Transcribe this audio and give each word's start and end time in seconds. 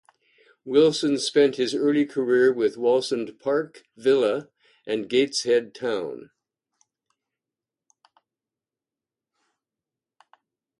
Wilson 0.65 1.19
spent 1.19 1.57
his 1.57 1.75
early 1.75 2.07
career 2.07 2.51
with 2.51 2.75
Wallsend 2.75 3.39
Park 3.39 3.83
Villa 3.95 4.49
and 4.87 5.07
Gateshead 5.07 5.75
Town. 5.75 6.31